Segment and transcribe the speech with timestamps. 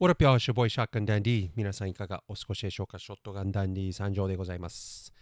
[0.00, 3.00] オラピョーシュボイシャーカンダンディ皆さんいかがお過ごしでしょうか？
[3.00, 5.12] ショットガンダンディ参上でございます。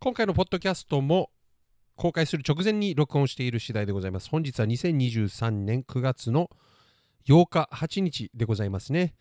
[0.00, 1.30] 今回のポッドキャストも
[1.94, 4.28] 公開する直前に録音している次第でございます。
[4.28, 6.50] 本日は2023年9月の
[7.28, 9.14] 8日8日でございますね。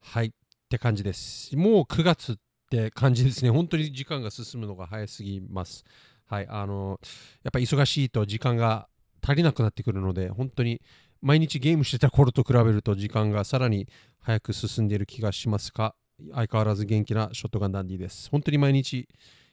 [0.00, 0.30] はいっ
[0.70, 1.54] て感じです。
[1.54, 2.36] もう9月っ
[2.70, 3.50] て感じですね。
[3.50, 5.84] 本当に時間が進むのが早すぎます。
[6.24, 6.98] はいあの
[7.42, 8.88] やっぱ忙しいと時間が
[9.22, 10.80] 足りなくなってくるので本当に
[11.22, 13.88] 毎日ゲームしてた頃と比べると時間がさらに
[14.20, 15.94] 早く進んでいる気がしますが、
[16.32, 18.28] 相変わらず元気なショットガンダンディです。
[18.30, 19.08] 本当に毎日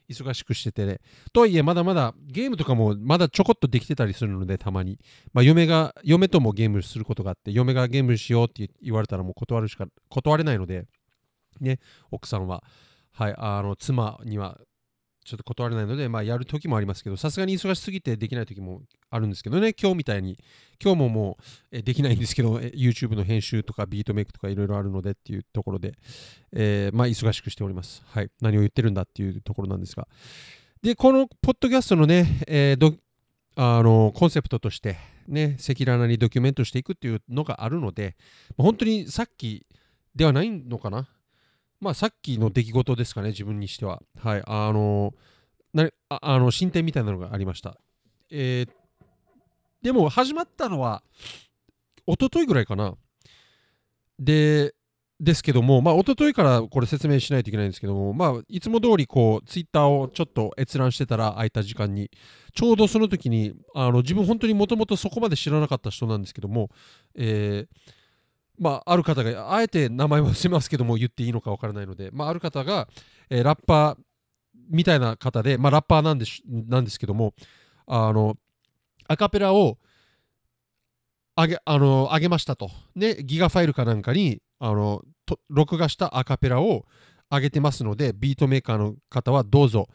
[0.09, 0.99] 忙しくしててね。
[1.33, 4.99] とはいえ、まだまだゲームとかもまだちょこっとできてたりするので、たまに。
[5.33, 10.85] まあ、嫁が、嫁ともゲームすることがあって、嫁がゲームしようって言われたらもう断るしか、断れないので、
[11.59, 11.79] ね、
[12.11, 12.63] 奥さんは、
[13.11, 14.59] はい、あの、妻には
[15.27, 20.37] ちょっと断れないので、まあ、やる時もありますけど、さすがに忙しすぎてできない時もあるんですけどね、今日みたいに、
[20.81, 25.95] 今日ももうえできないんですけど、YouTube の編集とかビートメイクとかいろいろあるのでっていうところで、
[26.53, 28.03] えー、まあ、忙しくしております。
[28.07, 28.29] はい。
[28.39, 30.07] 何を言ってるんだっていうところなんですが。
[30.81, 32.97] で、このポッドキャストのね、えー、
[33.57, 34.97] あのコンセプトとして、
[35.27, 38.15] ね、赤裸々にドキュメントしていくっていうのがあるので、
[38.57, 39.65] 本当にさっき
[40.15, 41.09] ではないのかな
[41.79, 44.01] まあ、さっきの出来事ですかね、自分にしては。
[44.19, 45.13] はい、あの
[45.73, 47.77] なああの進展みたいなのがありました。
[48.29, 48.69] えー、
[49.81, 51.03] でも、始まったのは、
[52.05, 52.95] 一昨日ぐらいかな。
[54.19, 54.73] で、
[55.19, 62.11] ですけども、まあ、一昨日からこれ説明しないといけないんですけども、まあ、いつも通り、こう、ツイッターをちょっと閲覧してたら、空いた時間に、
[62.53, 66.69] ちょうどその時に、あの自分、本当にもともとそこまで知らなかった人なんですけども、
[67.15, 67.96] えー、
[68.57, 72.87] まあ、ある方が、あえて名前は伏せますけども、言っていいのかわからないので、まあ、ある方が、
[73.29, 73.97] えー、ラッパー
[74.69, 77.33] みたいな方で、まあ、ラッパーなんですなんですけども、
[77.85, 78.35] あの、
[79.07, 79.77] アカペラを
[81.35, 82.71] 上げ、あの、上げましたと。
[82.95, 85.03] ね、ギガファイルかなんかに、あの、
[85.49, 86.85] 録画したアカペラを
[87.29, 89.87] 上げてますので、ビートメーカーの方はどうぞ、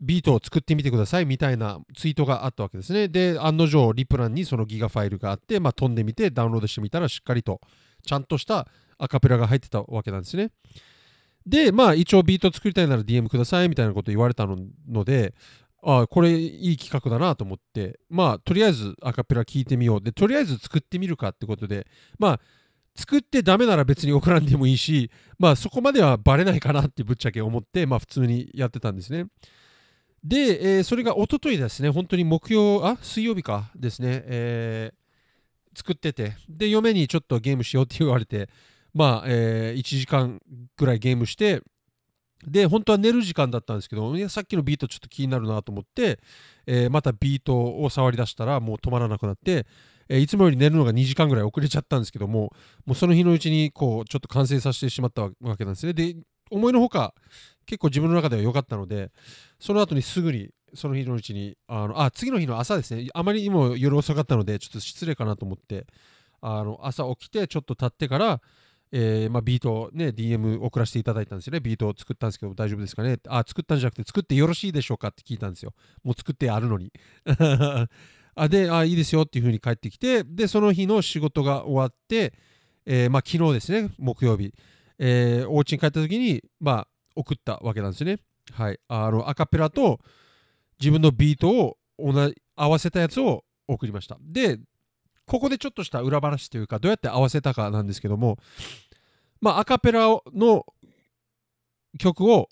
[0.00, 3.08] ビートを作ってみてくださいみたいなツイートがあったわけですね。
[3.08, 7.60] で、案の定、リプランにそのギガファイルがあって、まあ、飛んでみてダウンロードしてみたら、しっかりと
[8.04, 8.68] ちゃんとした
[8.98, 10.50] アカペラが入ってたわけなんですね。
[11.46, 15.34] で、まあ、一応ビート作りたいなら DM くださいみたいなこと言われたので、
[15.82, 20.00] あこれいい企画だなと思って、まあ、とりあえずアカペラ聞いてみよう。
[20.02, 21.86] で、とりあえず作ってみるかってことで、
[22.18, 22.40] まあ、
[22.96, 29.26] 作ってダメなら別に送らんでもいいし、まあ、そこまではバレないかなってぶっちゃけ思って、まあ、普通にやってたんですね。
[30.28, 38.50] で、えー、それが一昨日ですね、本当に木曜、あ、水曜日かですね、えー、作ってて、で、嫁にちょっとゲームしようって言われて、
[38.92, 40.38] まあ、えー、1時間
[40.76, 41.62] ぐらいゲームして、
[42.46, 46.20] で、本当は寝る時間だったんですけど、さっきのビートちょっと気になるなと思って、
[46.66, 49.66] えー、またビートを触り出したらもう止まらなくなって、
[50.10, 52.52] えー、いつもより寝るのが2時間ぐらい遅れちゃったんですけども、
[52.84, 55.94] もうその日のうちにこうちょっと完成させてしまったわけなんですね。
[55.94, 56.16] で、
[56.50, 57.14] 思いのほか
[57.68, 59.12] 結構自分の中では良かったので、
[59.60, 65.86] その後にすぐにその日のうちに、あのあ次の日の朝ですね、あまりにも夜遅かったので、ちょっと失礼かなと思って、
[66.40, 68.40] あの朝起きてちょっと経ってから、
[68.90, 71.60] えーまあ、ビートをね、DM 送らせていただいたんですよね。
[71.60, 73.18] ビートを作ったんですけど大丈夫ですかね？
[73.28, 75.74] あ、作ったんじゃなくて作ってよろしいでしょうかって聞いたんですよ。
[76.02, 76.90] もう作ってあるのに。
[78.34, 82.32] あで、あ、いいですよっていうふうに帰ってきて、で、その日の仕事が終わって、
[82.86, 84.54] えー、まあ、昨日ですね、木曜日、
[84.98, 88.18] えー、お家に帰った時に、まあ、送ったわけなんですね。
[88.52, 88.78] はい。
[88.88, 90.00] あの、アカペラと
[90.80, 94.18] 自分のビートを同じ合わせたやつを送りました。
[94.20, 94.58] で、
[95.26, 98.38] ここでちょっとした裏話というか、どうやって合わせたかなんですけども、
[99.40, 100.64] まあ、アカペラの
[101.98, 102.48] 曲を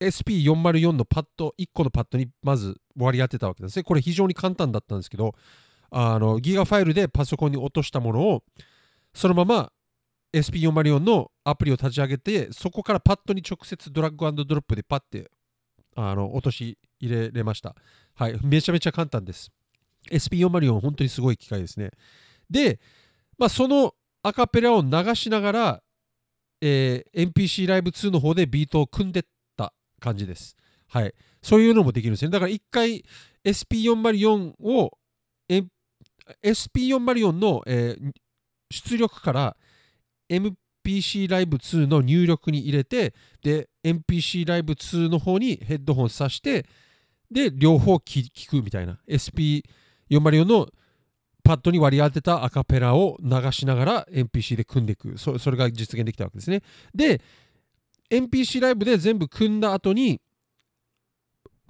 [0.00, 3.82] SP404 のパッド、1個のパッドにまず割り当てたわけですね。
[3.82, 5.34] これ非常に簡単だったんですけど、
[5.90, 8.42] あのギガファイルでパソコンに落としたものを、
[9.14, 9.72] そのまま
[10.32, 15.30] SP404 のアプリを立ち上げて、そこからパッドに直接ドラッグドロップでパッて
[15.96, 17.74] あの落とし入れれました。
[18.14, 19.50] はい、めちゃめちゃ簡単です。
[20.10, 21.90] SP404 本当にすごい機械ですね。
[22.50, 22.80] で、
[23.38, 25.82] まあ、そのアカペラを流しながら、
[26.60, 29.22] えー、NPC ライブ2の方でビートを組んでっ
[29.56, 30.56] た感じです。
[30.88, 31.14] はい。
[31.42, 32.30] そういうのもできるんですね。
[32.30, 33.04] だから一回
[33.44, 34.98] SP404 を、
[36.42, 38.12] SP404 の、えー、
[38.70, 39.56] 出力から
[40.28, 46.66] MPC ライブ2の入力に入れて、で、MPC ライブ2の方にヘッドホン挿して、
[47.30, 48.98] で、両方聞くみたいな。
[49.08, 50.68] SP404 の
[51.42, 55.38] パッドに割り当てたアカペラを流しながら MPC で組んでいくそ。
[55.38, 56.62] それが実現できたわけですね。
[56.94, 57.22] で、
[58.10, 60.20] MPC ライブで全部組んだ後に、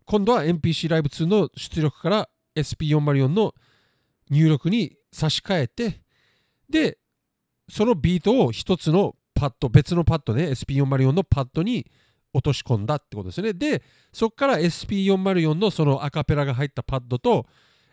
[0.04, 3.54] 今度は MPC ライブ2の出力から SP404 の
[4.30, 6.02] 入力に差し替えて、
[6.68, 6.98] で、
[7.68, 11.86] そのビートを一つのパッド別のパッドね SP404 のパッドに
[12.32, 13.52] 落とし込んだってことですね。
[13.52, 13.82] で
[14.12, 17.46] そこから SP404 のそのアカペラが入ったパッドと、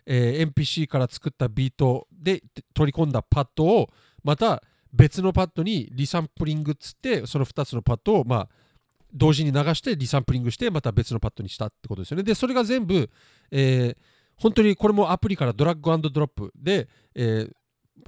[0.05, 2.41] えー、NPC から作ったビートで
[2.73, 3.89] 取り込んだパッドを
[4.23, 4.61] また
[4.91, 8.49] 別のパッドにリサンプリングっつってその2つのパッドをまあ
[9.13, 12.23] 同時に流してリサンプリングしてまた別のパッドにしたってことですよね。
[12.23, 13.09] でそれが全部、
[13.51, 13.97] えー、
[14.35, 17.51] 本当にこれもアプリからドラッグドロップで、えー、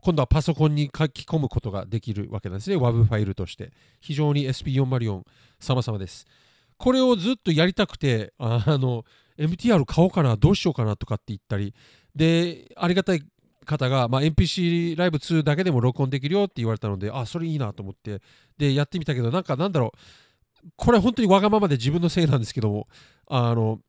[0.02, 2.78] 今度はパソコンに書き込むことができるわけなんですね。
[2.78, 3.72] WAV ファイルとして。
[4.00, 5.24] 非常に SP404
[5.60, 6.26] 様々です。
[6.78, 9.04] これをずっとやりたくてあの
[9.38, 11.74] MTR 買おうかなどうしようかなとかって言ったり。
[12.16, 13.24] でありがたい
[13.68, 18.22] 方が、まあ、NPC ライブ2だけでも録音できるよって言われたので、あ、それいいなと思って、
[18.58, 19.92] で、やってみたけど、なんかなんだろ
[20.66, 22.88] う、これ本当にわがままで自分のせいなんですけども、
[23.28, 23.80] あの、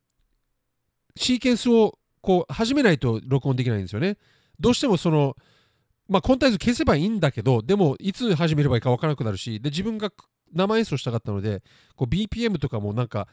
[1.16, 4.18] シーケンスをこう始めないと録音できないんですよね。
[4.60, 5.36] どうしてもその、
[6.08, 10.10] まあ、コンタイズ消せばいいんだけど、でも、いつ始めればいいか分からなくなるし、で、自分が
[10.52, 11.62] 生演奏したかったので、
[11.98, 13.28] BPM とかもなんか、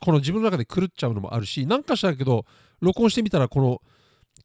[0.00, 2.46] この自分の中で狂っちゃうのもあるし、なんかしたけど、
[2.80, 3.82] 録音してみたら、この、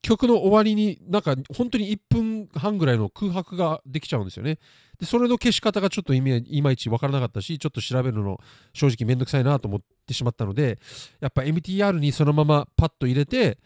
[0.02, 4.60] 曲の終わりになんか本当に1分半ぐらいの空白ができちゃうんですよね。
[5.00, 8.40] でそれの消し方がちょっといまいち分からなかったしちょっと調べるの
[8.74, 10.80] 正直めんどくさいなと思ってしまったので
[11.20, 13.60] やっぱ MTR にそのままパッと入れて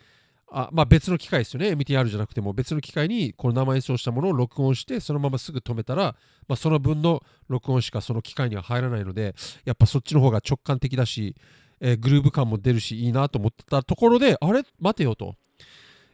[0.54, 1.70] あまあ、別の機械ですよね。
[1.70, 2.52] MTR じゃなくても。
[2.52, 6.16] 別の機械にこの生演奏したものを録音してそのまますぐ止めたら、
[6.48, 9.34] まあ、その分の録音しかその機械には入らないので
[9.64, 11.38] やっぱそっちの方が直感的だし、
[11.80, 14.64] えー、グルーヴ感も出るしいいなと思ってたところであれ？
[14.78, 15.36] 待てよと。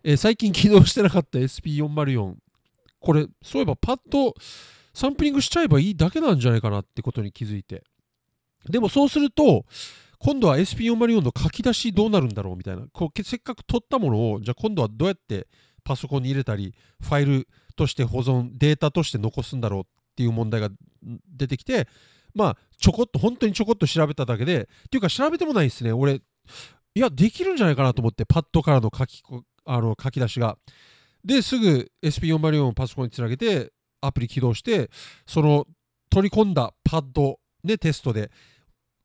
[0.04, 2.36] えー、最近起動してなかった SP404
[3.00, 4.36] これそういえばパッと
[4.94, 7.84] サンプリングしちゃえばいいだけなんじゃないかなってことに気づいて。
[8.70, 9.66] でもそうすると
[10.20, 15.48] 今度は SP404 の書き出しどうなるんだろうみたいなこうせっかく取ったものをじゃあ今度はどうやって
[15.84, 19.84] パソコンに入れたりファイルとして保存データとして残すんだろうっ
[20.16, 20.70] ていう問題が
[21.36, 21.88] 出てきて
[22.34, 26.20] まあちょこっと本当にちょこっと調べただけでっていうか調べてもないですね俺い
[27.00, 29.22] やできるんじゃないかなと思ってパッドからの書き
[29.66, 30.58] あの書き出しが。
[31.26, 34.90] ですぐ SP404 をパソコンにつなげてアプリ起動して
[35.26, 35.68] その
[36.10, 38.32] 取り込んだパッドでテストで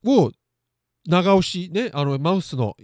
[0.05, 0.31] を
[1.07, 2.77] 長押しねあのマウスの、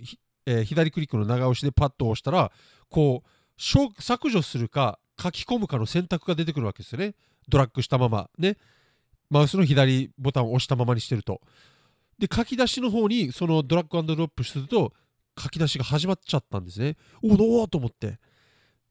[0.46, 2.50] えー、左クリックの長押しでパッドを押したら
[2.88, 7.14] こう削除するか書き込むかの選択が出てくるわけですよね。
[7.48, 8.56] ドラッグしたままね。
[9.30, 11.40] マウスの左ボタンを押したままにしてると。
[12.18, 14.92] で書き出しの方にそのドラッグドロップすると
[15.38, 16.96] 書き出しが始まっちゃったんですね。
[17.22, 18.18] おおと思って。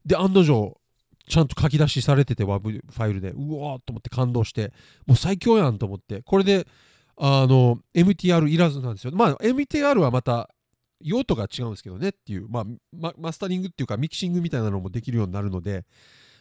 [0.05, 0.79] で、案の定、
[1.27, 4.71] ちゃんと書き出しされてて、WAV ファイルで、うおーと思って感動して、
[5.05, 6.65] もう最強やんと思って、これで、
[7.17, 9.11] あの、MTR いらずなんですよ。
[9.13, 10.49] まあ、MTR はまた、
[11.01, 15.85] 用途が違うんですけどねっていう、まあ、マスタリングっていうか、ミキシングみたいなのもできるようになるので、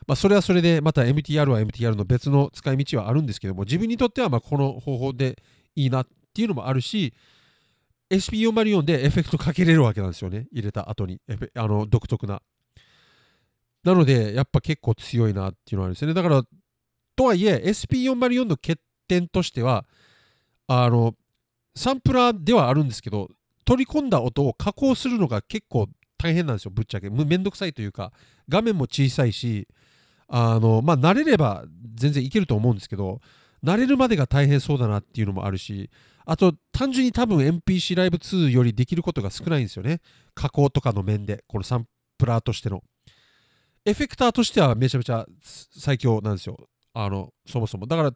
[0.06, 5.42] まあ、それはそれで、また MTR は MTR の別の使い道はあるんですけども、自分にとっては、まこの方法で
[5.74, 7.14] いいなっていうのもあるし、
[8.10, 10.46] SP404 でエフェクトかけれるわけなんですよね。
[10.52, 11.20] 入れた後に。
[11.54, 12.40] あの、独特な。
[13.82, 16.14] なので、やっぱ結構強いなっていうのはあるんですよね。
[16.14, 16.42] だから、
[17.16, 18.78] とはいえ、SP404 の欠
[19.08, 19.86] 点としては、
[20.66, 21.14] あの、
[21.74, 23.28] サンプラーではあるんですけど、
[23.64, 27.10] 取り込んだ音を加工するのが結構大変なんですよ、ぶっちゃけ。
[27.10, 28.12] めんどくさいというか、
[28.48, 29.68] 画面も小さいし、
[30.28, 31.64] あの、まあ、慣れれば
[31.94, 33.20] 全然いけると思うんですけど、
[33.62, 35.90] 慣れるまでが大変そうだなっていうのもあるし、
[36.24, 40.00] あと、単純に多分 MPC ライブ2よりできることが少ないんですよね。
[40.34, 41.86] 加工とかの面で、このサン
[42.18, 42.82] プラーとしての。
[43.84, 46.56] エフェクターとしてはめちゃめちゃ最強なんですよ。
[46.92, 47.86] あの、そもそも。
[47.86, 48.10] だから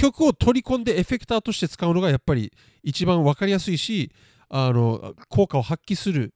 [0.00, 2.52] 曲を取り込んでエフェクターとして使うのがやっぱり
[2.82, 4.10] 一番分かりやすいし、
[4.48, 6.32] あの、効果を発揮する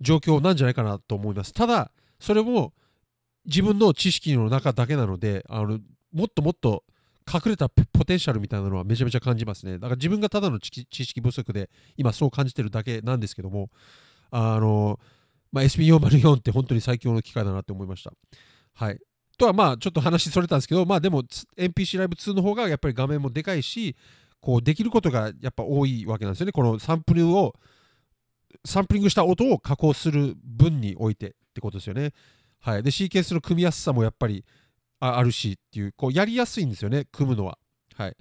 [0.00, 1.52] 状況なんじゃないかなと思います。
[1.52, 1.90] ただ、
[2.20, 2.72] それも
[3.46, 5.80] 自分の知識の中だけなので、あの
[6.12, 6.84] もっともっと
[7.32, 9.72] 隠れたポテンシャルみたいなのはめちゃめちゃ感じますね。
[9.74, 13.70] だから自分がただの知識不足で今そう感じてるだけなんですけども、
[14.30, 15.00] あの、
[15.50, 18.12] まあ、SP404 って本当に最強の機械だなって思いました。
[18.74, 19.00] はい。
[19.40, 21.22] とはまあちょっと話それたんですけど、まあでも
[21.56, 23.96] NPC ライブ2の方がやっぱり画面もでかいし、
[24.38, 26.52] こうできることがやっぱ多いわけなんですよね。
[26.52, 27.54] このサンプルを、
[28.66, 32.12] サンプリングした音を加工する分においてってことですよね。
[32.60, 32.82] はい。
[32.82, 34.44] で、シーケンスの組みやすさもやっぱり
[34.98, 37.58] あるしっていう、こうやりやすいんですよね、組むのは。
[37.94, 38.16] はい。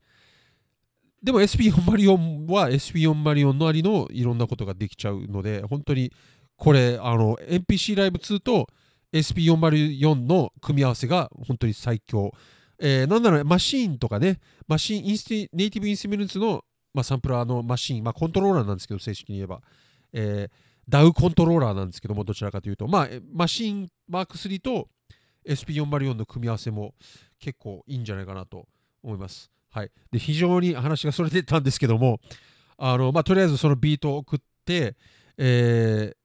[1.22, 6.14] でも SP404 は SP404 のありのいろんなことができちゃうので、本当に
[6.56, 8.68] これ、あの、NPC ライブ2と
[9.14, 12.32] SP404 の組み合わせが本当に最強。
[12.80, 16.64] えー、なんだろう、マシーンとかね、マシーンインステ、ネイティブインスティメンツの、
[16.94, 19.62] まあ、サンプラーのマシーン、まあ、コントローラーなんですけど、正式に言えば。
[20.14, 20.52] えー、
[20.88, 24.88] ダウコントローラーなんですけども、どちらかというと、まあ、マシーンマーク3と
[25.46, 26.94] SP404 の組み合わせも
[27.40, 28.68] 結構いいんじゃないかなと
[29.04, 29.52] 思います。
[29.72, 32.20] はい、で非常に話がそれてたんですけども
[32.78, 34.96] あの、まあ、とりあえずそのビートを送って、
[35.38, 36.18] えー、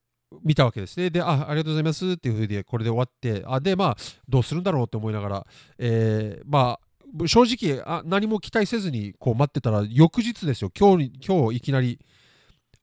[0.43, 1.11] 見たわけですね。
[1.11, 2.07] で、あ、ありがとうございます。
[2.13, 3.97] っていうふうで、これで終わって、あ、で、まあ、
[4.29, 5.47] どうするんだろうって思いながら、
[5.79, 12.01] えー、まあ、正直あ、何も期待せずにこう待ってたら、翌日ですよ、今日今日いきなり、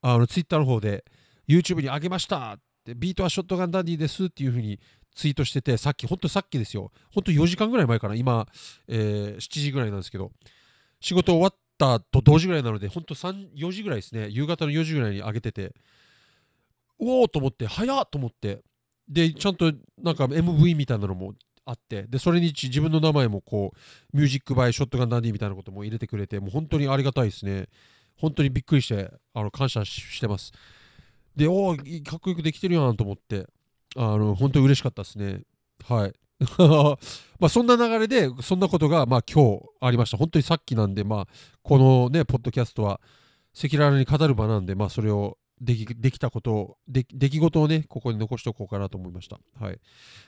[0.02, 1.04] あの、ツイッターの方で、
[1.48, 4.80] YouTube に上げましたって、ビートはショットガンダディですっていうふうに
[5.16, 8.48] ツイートしてて、さっき、ほんとさっきですよ、ほんと4時間ぐらい前かな、今、
[8.88, 10.32] えー、7時ぐらいなんですけど、
[11.02, 15.76] 仕事終わったと同時ぐらいなので、ほんと、4時ぐらいですね、夕方の4時ぐらいに上げてて、
[17.02, 18.62] おおと思って、早っと思って、
[19.10, 21.34] で、ちゃんとなんか MV みたいなのも
[21.66, 27.68] あって、で、それに自分の名前もこう、ミュージックバイショットガンダディみたいなことも入れてくれて、もう本当にありがたいですね。
[28.16, 30.52] 本当にびっくりして、あの感謝してます。
[31.36, 31.84] で、おお、か
[32.18, 33.48] っこよくできてるやんと思って、
[33.96, 35.42] あの、本当に嬉しかったですね。
[35.84, 36.14] はい。
[37.40, 40.18] まあそんな流れで、そんなことがまあ今日ありました。
[40.18, 41.28] 本当にさっきなんで、まあ、
[41.62, 43.00] このね、ポッドキャストは
[43.56, 49.40] 赤裸々に語る場なんで、まあそれをできできたことをで、出来事をね、ここに残しておこうかなと思いました。
[49.60, 49.80] はい。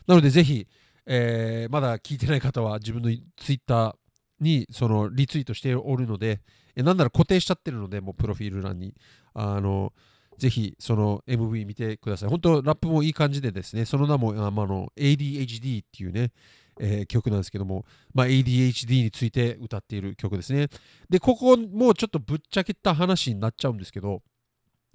[0.07, 0.67] なのでぜひ、
[1.05, 3.95] えー、まだ聞いてない方は自分のツイッター
[4.39, 6.41] にそのリツイートしておるので、
[6.75, 8.93] えなんなら固定しちゃってるので、もうプロフィール欄に。
[9.33, 9.93] あの、
[10.37, 12.29] ぜひその MV 見てください。
[12.29, 16.31] 本当、ラップもいい感じでですね、その名もあ、まあの ADHD っていうね、
[16.79, 20.69] えー、曲なんですけども、まあ、ADHD について歌っている曲ですね。
[21.09, 24.21] で、ここもうちょっとぶっちゃけた話になっちゃうんですけど、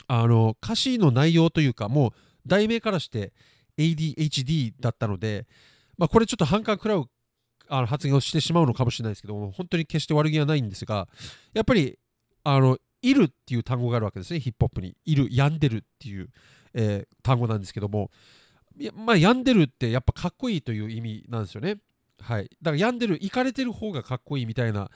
[0.09, 2.13] あの歌詞の内容というか、もう
[2.47, 3.33] 題名からして
[3.77, 5.47] ADHD だったので、
[5.97, 7.09] まあ、これちょっと反感食らう
[7.69, 11.09] あの発言をしてしまうのかもしれないですけども、本当に決して悪気はないんですが、
[11.53, 11.99] やっぱり、
[12.45, 14.97] あの、いるっていう単語があるわけですね、ヒップホップに。
[15.05, 16.31] いる、病んでるっていう、
[16.75, 18.11] えー、単語なんですけども、
[18.95, 21.79] まあ、病んでるってやっぱかっこいいという意味なんですよね。
[22.21, 22.51] はい。
[22.63, 24.91] だから病んでる、いかれてる方がかっこいいみたいな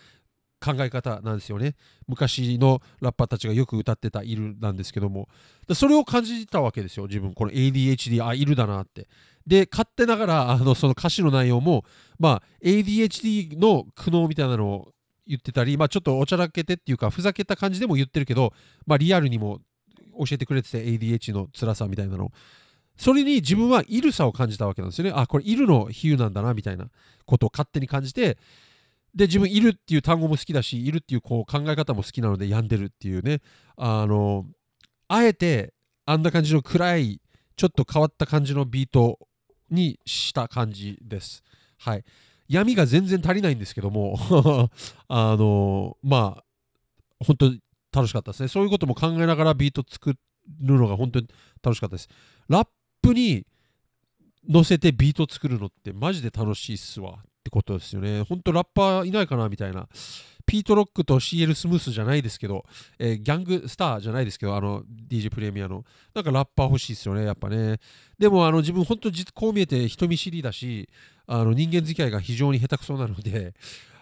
[0.63, 1.75] 考え方なんですよね。
[2.07, 5.29] 昔のラッパーたちがよく歌ってたいるなんですけども。
[5.75, 7.35] それを感じたわけですよ、自分。
[7.35, 9.09] この ADHD、あ、いるだなって。
[9.47, 11.85] で、勝手ながら、あの、その歌詞の内容も、
[12.19, 14.93] まあ、ADHD の苦悩みたいなのを
[15.27, 18.53] 言ってたり、まあ、ちょっとおちゃらけてっていうか、ふざけた感じでも言ってるけど、
[18.87, 19.61] まあ、リアルにも
[20.19, 22.31] 教えてくれてて、ADHD の辛さみたいなの。
[22.97, 25.13] それに自分はイルさを感じたわけなんですよね。
[25.15, 26.87] あ、これイルの比喩なんだな、みたいな
[27.27, 28.39] ことを勝手に感じて、
[29.15, 33.41] で、自分いるっていう単語も好きだし、いるっていうこう考え方も好きなので病んでるっていうね、
[33.77, 34.47] あの、
[35.09, 35.75] あえて
[36.07, 37.21] あんな感じの暗い、
[37.57, 39.19] ちょっと変わった感じのビート
[39.71, 41.43] にした感じです。
[41.79, 42.05] はい。
[42.49, 44.19] 闇が全然足りないんですけども
[45.09, 46.45] あのまあ、
[47.25, 47.61] 本当に
[47.93, 48.49] 楽しかったですね。
[48.49, 50.15] そういうことも考えながらビート作
[50.61, 51.29] るのが本当に
[51.63, 52.09] 楽しかったです。
[52.49, 52.69] ラッ
[53.01, 53.47] プに
[54.49, 58.23] 乗せてビート作るのってマジで楽しいっすわってことですよね。
[58.23, 59.89] ほんとラッパーいないかなみたいな。
[60.47, 62.65] ピートロックと CL スムースじゃないですけど、
[62.99, 65.85] えー、ギャングスターじゃないですけど、あの DJ プレミアの、
[66.15, 67.79] なんかラッパー欲しいですよね、やっぱね。
[68.19, 70.89] でもあの自分本当こう見えて人見知りだし、
[71.27, 73.55] あの人間付き合いが非常に下手くそなので、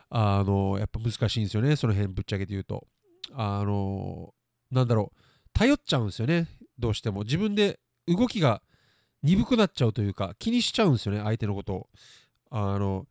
[0.08, 2.86] あのやっぱ難しいんですよね、その辺ぶっちゃけて言うと。
[3.32, 4.34] あの
[4.70, 5.20] なんだろう、
[5.52, 7.22] 頼っちゃうんですよね、どうしても。
[7.22, 8.62] 自分で動きが
[9.22, 11.88] 鈍くなっちゃうというか、気にしちゃうんですよね、相手のことを。
[12.50, 13.06] あの、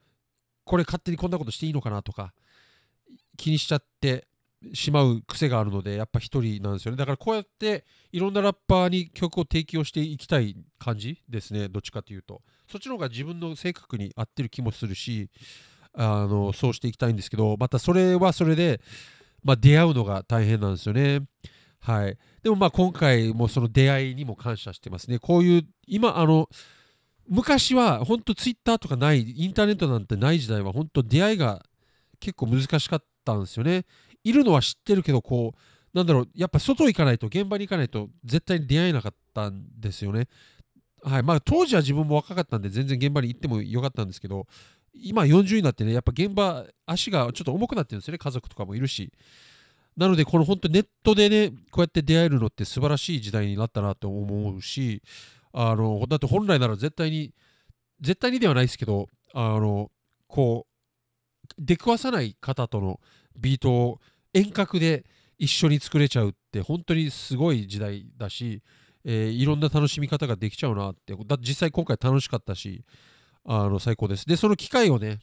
[0.69, 2.31] これ勝手にこんなことしていいのかなとか、
[3.37, 4.27] 気にしちゃって
[4.71, 6.97] しまう癖があるので、やっぱ一人なんですよね。
[6.97, 12.43] だからこうやっていろんなラッパーに曲を提供していきたい感じですね、どっちかというと。
[12.71, 15.31] そっちの方が自分の性格に合ってる気もするし、
[15.93, 18.79] あのそうしていきたいんですけど、またそれはそれで、
[19.43, 21.21] まあ、出会うのが大変なんですよね。
[21.79, 22.15] はい。
[22.43, 25.17] でもまあ今回もその出会いにも感謝してますね。
[25.17, 26.47] こういう、今、あの、
[27.29, 31.63] 昔は本当ツイッターとかない、インターネットなんてない時代は本当出会いが
[32.19, 33.85] 結構難しかったんですよね。
[34.23, 40.27] いるのは知ってるけど、こう、なんだろう、やっぱ外行かないと、現場に行かないと絶対に出会えなかったんですよね。
[41.03, 41.23] はい。
[41.23, 44.47] まあ当時は自分も若かったんで全然現場に行ってもよかったんですけど、
[44.93, 49.11] 今40になってね、やっぱ現場、足がちょっと重くなってるんですよね、家族とかもいるし。
[49.95, 55.01] なので、この本当ネットでね、こうやって出会えるのって素晴らしい時代になったなと思うし、
[55.53, 57.33] あの、だって本来なら絶対に、
[58.01, 59.91] 絶対にではないですけど、あの、
[60.27, 62.99] こう、出くわさない方との
[63.35, 63.99] ビートを
[64.33, 65.05] 遠隔で
[65.37, 68.61] 一緒に作れちゃうって本当にすごい時代だし、
[69.03, 72.85] えー、いろんな楽しみ方ができちゃうなって、だ実際今回楽しかったし、
[73.45, 74.25] あの最高です。
[74.25, 75.19] で、その機会をね、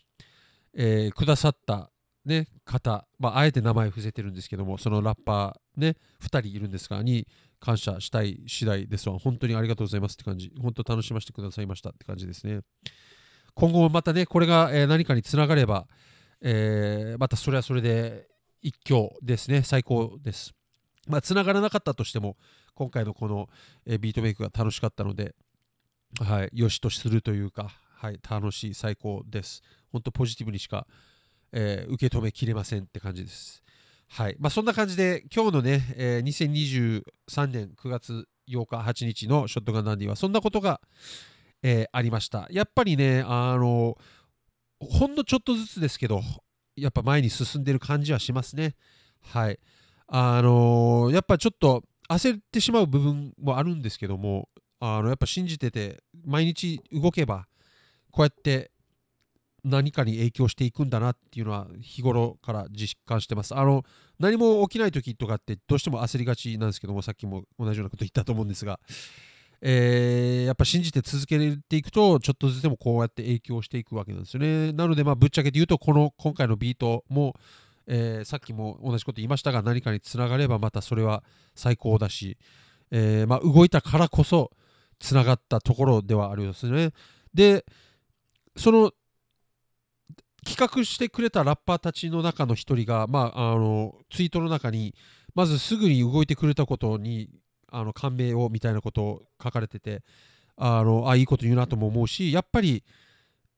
[0.74, 1.90] えー、くださった
[2.24, 7.26] ね、方、まあ、あえて名前伏せてるんですけども、そのラッパーね、2人いるんですが、に
[7.60, 9.18] 感謝したい次第ですわ。
[9.18, 10.52] 本当にありがとうございますって感じ。
[10.60, 12.60] 本当楽しませてくださいましたって感じですね。
[13.54, 15.86] 今後もまたね、これが、え何かにつながれば、
[16.42, 18.28] えーまたそれはそれで
[18.60, 20.52] 一挙ですね、最高です。
[21.08, 22.36] まあ、つながらなかったとしても、
[22.74, 23.48] 今回のこの、
[23.86, 25.34] えビートメイクが楽しかったので、
[26.20, 29.62] はい、よしとするというか、はい、楽しい、最高です。
[29.90, 30.86] 本当ポジティブにしか、
[31.52, 33.62] えー受け止めきれませんって感じです。
[34.08, 34.36] はい。
[34.38, 40.80] まあ、そんな感じで、今日のね、えー2023年9月8日、8日のショットガンダンディは、そんなことが、
[41.62, 42.46] えーありました。
[42.50, 43.96] やっぱりね、あの、
[44.80, 46.22] ほんのちょっとずつですけど、
[46.76, 48.74] やっぱ前に進んでる感じはしますね。
[49.22, 49.58] はい。
[50.08, 54.48] あのやっぱちょっと焦ってしまう部分もあるんですけども、
[54.78, 57.48] あのやっぱ信じてて、毎日動けば、
[58.12, 58.70] こうやって
[59.66, 63.54] 何かに影響していくんだなっていうのは日頃から実感してます。
[63.54, 63.84] あの
[64.20, 68.78] 何も起きない時とかってどうしても焦りがちなんですけども、さっきも同じようなこと言ったと思うんですが、
[69.60, 74.72] えーやっぱ信じて続けていくと、ちょっとずつでもこうやって影響していくわけなんですよね。
[74.72, 77.34] なので、まあ、ぶっちゃけて言うと、この今回のビートも、
[77.86, 82.38] えーさっきも同じこと言いましたが、何かにつながればまたそれは最高だし、
[82.92, 84.52] えーまあ、動いたからこそ
[85.00, 86.92] つながったところではあるんですね。
[87.34, 87.64] で、
[88.56, 88.92] その
[90.46, 94.94] 企画してくれたラッパーたちの中の一人が、まあ、あのツイートの中に
[95.34, 97.28] まずすぐに動いてくれたことに
[97.70, 100.02] あの感銘をみたいなことを書かれてて
[100.56, 102.84] あのあいいこと言うなとも思うしやっぱり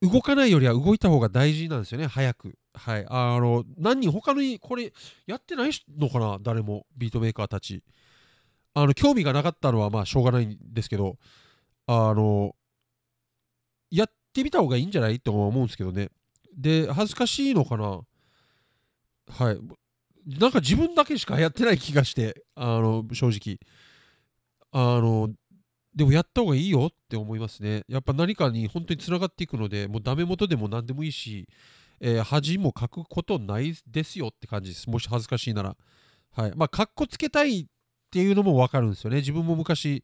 [0.00, 2.56] 動かないよりは動いた方が大事なんですよね早く。
[2.72, 3.06] はい。
[3.08, 4.92] あの何人他にこれ
[5.26, 7.82] やってないのかな誰もビートメーカーたち。
[8.74, 11.16] あの興味がなかったのはまあしょうがないんですけど
[11.86, 12.54] あの
[13.90, 16.10] やってみた方がいいんじゃないと思うんですけどね。
[16.58, 18.00] で恥ずかしいのかな？
[19.30, 19.58] はい。
[20.38, 23.58] なんか自分だけしかやってない気がしてあの正直。
[24.72, 25.30] あの
[25.94, 27.84] でもやった方がいいよって思いますね。
[27.88, 31.48] やっぱ何かに本当につながっていくのでもうダメ元でも何でもいいし、
[32.00, 34.90] えー恥も書くことないですよって感じです。
[34.90, 35.76] もし恥ずかしいなら。
[36.32, 36.52] はい。
[36.56, 37.66] まあかっこつけたいっ
[38.10, 39.16] ていうのも分かるんですよね。
[39.18, 40.02] 自分も昔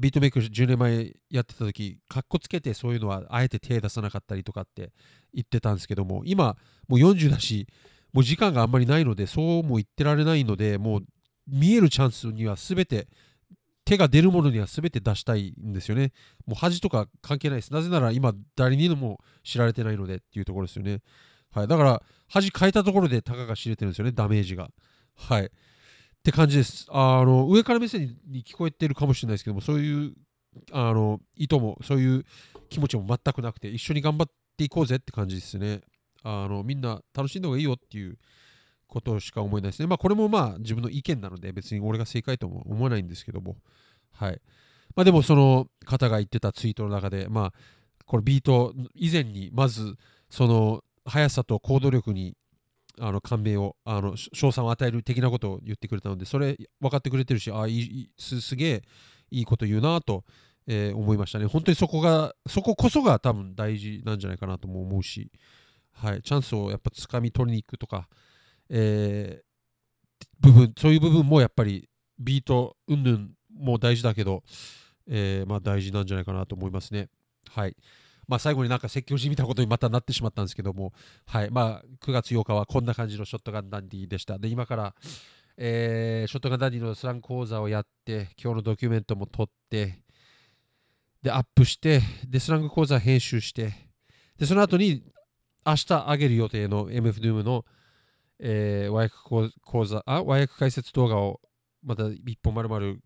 [0.00, 4.92] ビートメイク10年前やってた時かっこつけてそういうのはあえて手出さなかったりとかって
[5.34, 6.56] 言ってたんですけども今
[6.88, 7.68] もう40だし
[8.14, 11.00] もう時間があんまりないのでそうも言ってられないのでもう
[11.46, 13.08] 見えるチャンスには全て
[13.84, 16.12] 手が出るものには全て出したいんですよね。
[16.46, 17.72] もう恥とか関係ないです。
[17.72, 21.00] なぜなら今誰にも知られてないのでっていうところですよね。
[21.50, 21.68] はい。
[21.68, 24.12] だから恥変えたところでたかが知れてるんですよね。
[24.12, 24.70] ダメージが。
[25.16, 25.50] はい。
[26.20, 30.12] って感じですあの上から目線に聞こえてるかもしれないですけどもそういう
[30.72, 32.24] あの意図もそういう
[32.68, 35.80] 気持ちも全くなくて一緒に頑張っていこうぜって感じですね
[36.22, 38.18] あのみんな楽しんだ方がいいよっていう
[38.90, 39.86] ことしか思えないですね。
[39.86, 43.56] まあこれもまあ自分の意見なので別に俺が正解とも思わないんですけども。
[44.12, 44.40] はい。
[44.96, 47.52] まあでもその方が言ってたツイートの中でまあ
[48.04, 49.94] これビート以前にまず
[50.28, 52.36] その速さと行動力に
[52.98, 58.82] あの感銘をあの賞賛を与える的なことを言ってくれたのでそれ分かってくれてるしあいすすげえ
[59.30, 60.24] いいこと言うなと、
[60.66, 61.46] えー思いましたね。
[61.46, 65.30] 本当にそこがそここそが多分大事なんじゃないかなとも思うし。
[65.92, 68.08] はい、チャンスをやっぱ掴み取りに行くとか、
[68.68, 69.50] えー
[70.40, 74.42] 部分そういう部分もやっぱりビート云々も大事だけど、
[75.06, 77.08] えーまあ大事なんじゃないかなと思いますね。
[77.50, 77.76] はい。
[78.30, 80.92] まあ最後になんか説教じみたことにまたなってしまったんですけども、
[81.26, 81.50] はい。
[81.50, 84.38] まあ9月8日はこんな感じのショットガンダンディでした。
[84.38, 84.94] で、今から、
[85.56, 89.98] えーショットガンダンディのスラン講座をやって、今日のドキュメントも撮って、
[91.22, 93.74] で、アップして、で、スラング講座編集して、
[94.38, 95.02] で、その後に
[95.66, 97.64] 明日上げる予定の MF ドゥームの、
[98.38, 101.40] えー和訳講座あ、和訳解説動画を
[101.82, 102.96] また一本丸々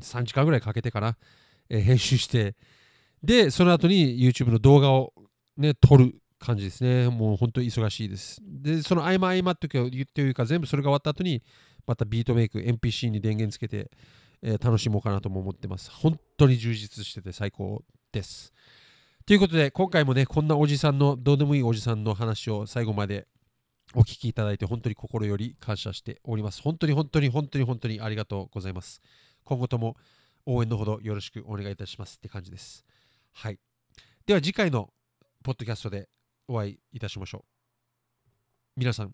[0.00, 1.18] 3時間ぐらいかけてかな、
[1.68, 2.56] えー編集して、
[3.26, 5.12] で、その後に YouTube の動画を
[5.56, 7.08] ね、撮る感じですね。
[7.08, 8.40] もう本当に忙しいです。
[8.40, 11.42] で、その合間合間というというか、全部それが終わった後に、
[11.86, 13.90] またビートメイク、NPC に電源つけて、
[14.42, 15.90] えー楽しもうかなとも思ってます。
[15.90, 18.52] 本当に充実してて最高です。
[19.26, 23.26] ということで、今回もね、こんなおじさんの、どうでもいいおじさんの話を最後まで
[23.94, 26.62] お聞きいただいて、本当に心より感謝しております。
[26.62, 29.00] 本当に本当に本当に本当にありがとうございます。
[29.42, 29.96] 今後とも
[30.44, 32.84] 応援のほどよろしくお願いいたしますって感じです。
[33.38, 33.58] はい。
[34.24, 34.88] では次回の
[35.44, 36.08] ポッドキャストで
[36.48, 38.80] お会いいたしましょう。
[38.80, 39.12] 皆さん、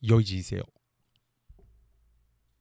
[0.00, 0.66] 良い人生を。